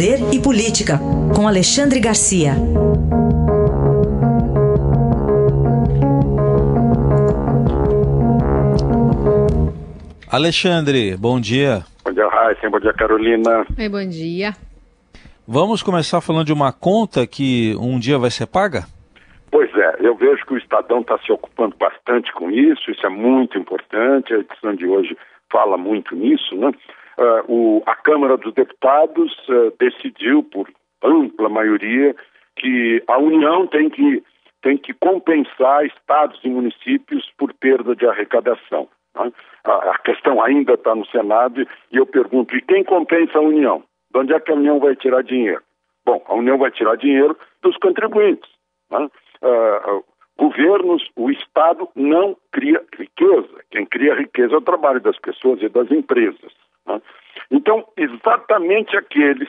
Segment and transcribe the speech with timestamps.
[0.00, 0.98] Poder e Política,
[1.36, 2.52] com Alexandre Garcia.
[10.32, 11.84] Alexandre, bom dia.
[12.02, 12.70] Bom dia, Raíssa.
[12.70, 13.66] Bom dia, Carolina.
[13.78, 14.52] Oi, bom dia.
[15.46, 18.84] Vamos começar falando de uma conta que um dia vai ser paga?
[19.50, 23.10] Pois é, eu vejo que o Estadão está se ocupando bastante com isso, isso é
[23.10, 25.14] muito importante, a edição de hoje
[25.52, 26.72] fala muito nisso, né?
[27.20, 30.66] Uh, o, a Câmara dos Deputados uh, decidiu, por
[31.04, 32.16] ampla maioria,
[32.56, 34.24] que a União tem que,
[34.62, 38.88] tem que compensar estados e municípios por perda de arrecadação.
[39.14, 39.30] Né?
[39.64, 41.60] A, a, questão ainda está no Senado
[41.92, 43.82] e eu pergunto: e quem compensa a União?
[44.10, 45.62] De onde é que a União vai tirar dinheiro?
[46.06, 48.50] Bom, a União vai tirar dinheiro dos contribuintes.
[48.90, 49.10] Né?
[49.42, 50.02] Uh,
[50.38, 53.60] governos, o Estado não cria riqueza.
[53.70, 56.50] Quem cria riqueza é o trabalho das pessoas e das empresas.
[56.94, 57.02] Né?
[57.50, 59.48] Então, exatamente aqueles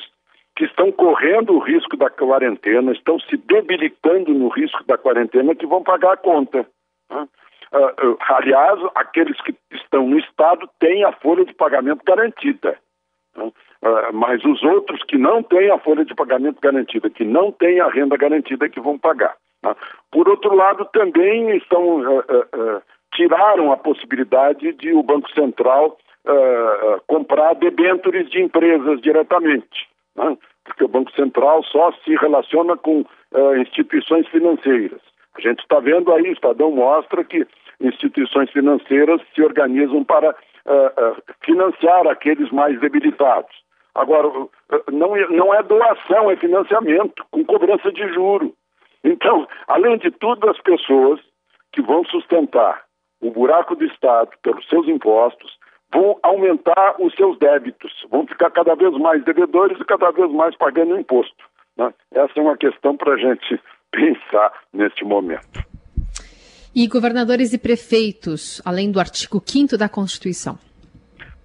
[0.55, 5.65] que estão correndo o risco da quarentena, estão se debilitando no risco da quarentena, que
[5.65, 6.67] vão pagar a conta.
[7.09, 7.27] Né?
[7.73, 12.77] Uh, uh, aliás, aqueles que estão no Estado têm a folha de pagamento garantida.
[13.35, 13.45] Né?
[13.45, 17.79] Uh, mas os outros que não têm a folha de pagamento garantida, que não têm
[17.79, 19.35] a renda garantida, que vão pagar.
[19.63, 19.73] Né?
[20.11, 22.01] Por outro lado, também estão
[23.13, 25.97] tiraram a possibilidade de o Banco Central
[27.07, 29.87] comprar debêntures de empresas diretamente.
[30.15, 30.37] Né?
[30.63, 33.03] Porque o Banco Central só se relaciona com
[33.59, 35.01] instituições financeiras.
[35.37, 37.47] A gente está vendo aí, o Estadão mostra que
[37.79, 43.51] instituições financeiras se organizam para uh, uh, financiar aqueles mais debilitados.
[43.95, 44.51] Agora, uh,
[44.91, 48.53] não, é, não é doação, é financiamento, com cobrança de juro.
[49.03, 51.19] Então, além de tudo, as pessoas
[51.71, 52.83] que vão sustentar
[53.21, 55.57] o buraco do Estado pelos seus impostos
[55.93, 60.55] vão aumentar os seus débitos, vão ficar cada vez mais devedores e cada vez mais
[60.55, 61.43] pagando imposto.
[61.77, 61.93] Né?
[62.13, 63.59] Essa é uma questão para a gente
[63.91, 65.65] pensar neste momento.
[66.73, 70.57] E governadores e prefeitos, além do artigo 5 da Constituição?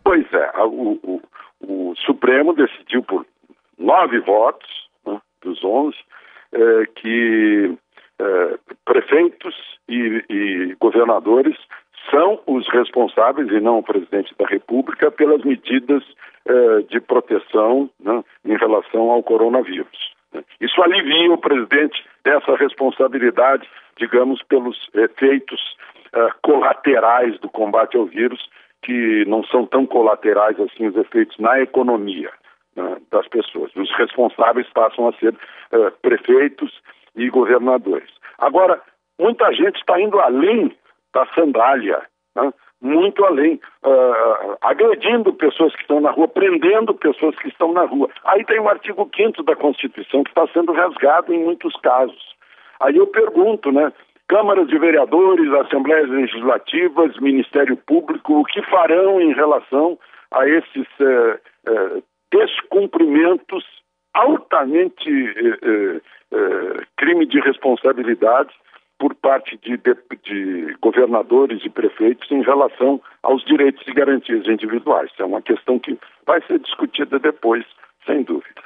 [0.05, 1.23] Pois é, o, o,
[1.61, 3.27] o Supremo decidiu por
[3.77, 4.69] nove votos
[5.05, 5.97] né, dos onze
[6.53, 7.77] é, que
[8.21, 9.55] é, prefeitos
[9.89, 11.57] e, e governadores
[12.11, 16.03] são os responsáveis, e não o presidente da República, pelas medidas
[16.47, 20.17] é, de proteção né, em relação ao coronavírus.
[20.61, 25.61] Isso alivia o presidente dessa responsabilidade, digamos, pelos efeitos
[26.15, 28.49] uh, colaterais do combate ao vírus,
[28.83, 32.31] que não são tão colaterais assim os efeitos na economia
[32.75, 33.75] né, das pessoas.
[33.75, 36.81] Os responsáveis passam a ser uh, prefeitos
[37.17, 38.11] e governadores.
[38.39, 38.81] Agora,
[39.19, 40.77] muita gente está indo além
[41.17, 42.03] da sandália.
[42.35, 42.53] Né?
[42.79, 48.11] muito além, uh, agredindo pessoas que estão na rua, prendendo pessoas que estão na rua.
[48.23, 52.37] Aí tem o artigo 5 da Constituição que está sendo rasgado em muitos casos.
[52.81, 53.91] Aí eu pergunto, né?
[54.29, 59.99] Câmaras de vereadores, Assembleias Legislativas, Ministério Público, o que farão em relação
[60.33, 61.39] a esses uh,
[61.71, 63.65] uh, descumprimentos
[64.13, 65.11] altamente
[66.97, 68.51] crime de responsabilidade
[68.99, 75.11] por parte de, de, de, governadores e prefeitos em relação aos direitos e garantias individuais.
[75.19, 77.65] É uma questão que vai ser discutida depois,
[78.07, 78.63] sem dúvida.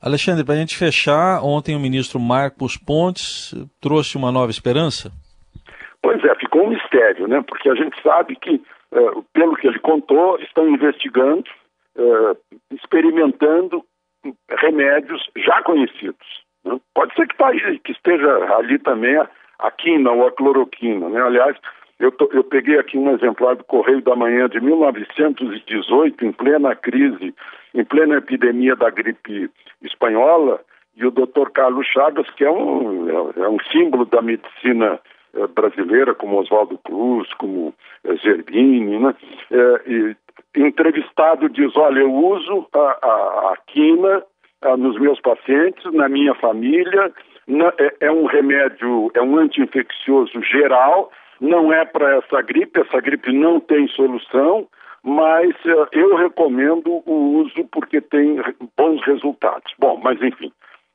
[0.00, 5.12] Alexandre, para a gente fechar, ontem o ministro Marcos Pontes trouxe uma nova esperança?
[6.02, 7.40] Pois é, ficou um mistério, né?
[7.46, 11.44] Porque a gente sabe que, uh, pelo que ele contou, estão investigando,
[11.96, 12.36] uh,
[12.72, 13.84] experimentando
[14.58, 16.41] remédios já conhecidos.
[17.50, 17.60] Né?
[17.60, 21.08] Pode ser que, tá aí, que esteja ali também a, a quina ou a cloroquina.
[21.08, 21.20] Né?
[21.20, 21.56] Aliás,
[21.98, 26.74] eu, tô, eu peguei aqui um exemplar do Correio da Manhã de 1918, em plena
[26.74, 27.34] crise,
[27.74, 29.50] em plena epidemia da gripe
[29.82, 30.60] espanhola,
[30.96, 35.00] e o doutor Carlos Chagas, que é um, é, é um símbolo da medicina
[35.34, 37.72] é, brasileira, como Oswaldo Cruz, como
[38.04, 39.14] é, Zerbini, né?
[39.86, 40.14] E,
[40.54, 44.22] entrevistado diz, olha, eu uso a, a, a quina
[44.78, 47.12] nos meus pacientes, na minha família.
[47.78, 51.10] É, é, um remédio, é um anti-infeccioso geral,
[51.40, 54.68] não é para essa gripe, essa gripe não tem solução,
[55.02, 58.40] mas uh, eu recomendo o uso porque tem
[58.76, 59.72] bons resultados.
[59.78, 60.52] Bom, mas enfim,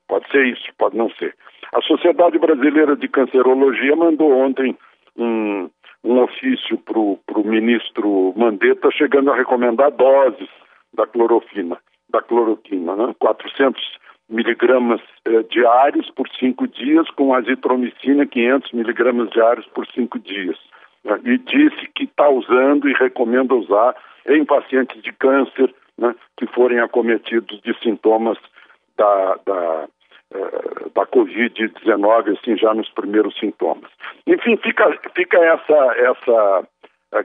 [0.07, 1.35] pode ser isso, pode não ser.
[1.73, 4.77] A Sociedade Brasileira de Cancerologia mandou ontem
[5.17, 5.69] um,
[6.03, 10.47] um ofício para o ministro Mandetta, chegando a recomendar doses
[10.93, 11.77] da clorofina
[12.09, 13.15] da cloroquina, né?
[13.19, 13.81] 400
[14.29, 20.57] miligramas eh, diários por cinco dias, com azitromicina 500 miligramas diários por cinco dias.
[21.03, 21.19] Né?
[21.23, 23.95] E disse que está usando e recomenda usar
[24.27, 26.13] em pacientes de câncer, né?
[26.37, 28.37] que forem acometidos de sintomas
[28.97, 29.87] da, da,
[30.33, 33.89] eh, da Covid-19, assim, já nos primeiros sintomas.
[34.25, 36.67] Enfim, fica, fica essa, essa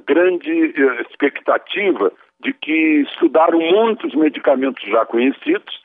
[0.06, 5.81] grande eh, expectativa de que estudaram muitos medicamentos já conhecidos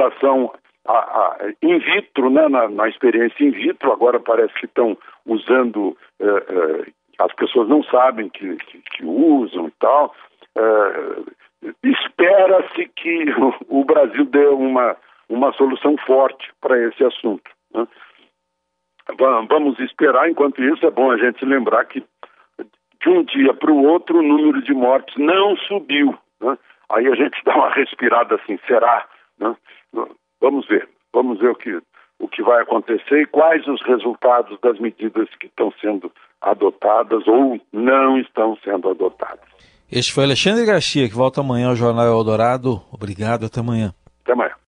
[0.00, 0.52] relação
[0.86, 5.96] a, a in vitro, né, na, na, experiência in vitro, agora parece que estão usando,
[6.18, 10.14] eh, eh, as pessoas não sabem que, que, que usam e tal.
[11.84, 13.26] Espera-se que
[13.68, 14.96] o Brasil dê uma,
[15.28, 17.50] uma solução forte para esse assunto.
[17.74, 17.86] Né?
[19.48, 22.02] Vamos esperar, enquanto isso é bom a gente lembrar que
[23.02, 26.16] de um dia para o outro o número de mortes não subiu.
[26.40, 26.56] Né?
[26.90, 29.06] Aí a gente dá uma respirada assim, será?
[29.38, 29.54] Né?
[30.40, 31.78] Vamos ver, vamos ver o que,
[32.18, 36.10] o que vai acontecer e quais os resultados das medidas que estão sendo
[36.40, 39.48] adotadas ou não estão sendo adotadas.
[39.90, 42.80] Este foi Alexandre Garcia, que volta amanhã ao Jornal Eldorado.
[42.92, 43.92] Obrigado, até amanhã.
[44.22, 44.52] Até amanhã.